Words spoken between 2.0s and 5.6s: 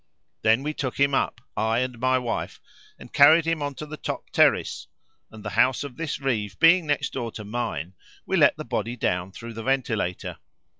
wife, and carried him on to the top terrace; and, the